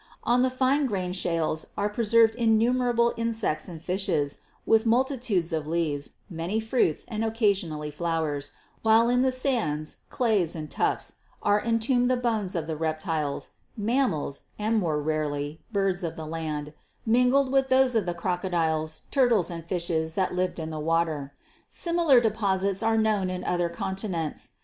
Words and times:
On 0.23 0.41
the 0.41 0.49
fine 0.49 0.87
grained 0.87 1.15
shales 1.15 1.67
are 1.77 1.87
preserved 1.87 2.33
innumerable 2.33 3.13
insects 3.17 3.67
and 3.67 3.79
fishes, 3.79 4.39
with 4.65 4.87
multitudes 4.87 5.53
of 5.53 5.67
leaves, 5.67 6.13
many 6.27 6.59
fruits 6.59 7.05
and 7.07 7.21
occa 7.23 7.37
HISTORICAL 7.53 7.69
GEOLOGY 7.69 7.91
199 7.91 7.91
sionally 7.91 7.93
flowers, 7.93 8.51
while 8.81 9.09
in 9.09 9.21
the 9.21 9.31
sands, 9.31 9.97
clays 10.09 10.55
and 10.55 10.71
tuffs 10.71 11.17
are 11.43 11.61
entombed 11.63 12.09
the 12.09 12.17
bones 12.17 12.55
of 12.55 12.65
the 12.65 12.75
reptiles, 12.75 13.51
mammals 13.77 14.41
and, 14.57 14.79
more 14.79 14.99
rarely, 14.99 15.59
birds 15.71 16.03
of 16.03 16.15
the 16.15 16.25
land, 16.25 16.73
mingled 17.05 17.51
with 17.51 17.69
those 17.69 17.93
of 17.93 18.07
the 18.07 18.15
croco 18.15 18.49
diles, 18.51 19.01
turtles 19.11 19.51
and 19.51 19.65
fishes 19.67 20.15
that 20.15 20.33
lived 20.33 20.57
in 20.57 20.71
the 20.71 20.79
water. 20.79 21.31
Similar 21.69 22.19
deposits 22.19 22.81
are 22.81 22.97
known 22.97 23.29
in 23.29 23.43
other 23.43 23.69
continents. 23.69 24.49